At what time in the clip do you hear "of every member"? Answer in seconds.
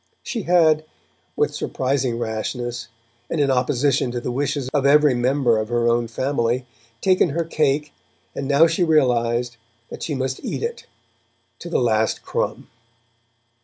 4.73-5.59